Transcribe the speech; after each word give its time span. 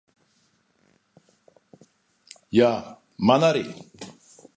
Jā, 2.59 2.71
man 3.31 3.47
arī. 3.51 3.63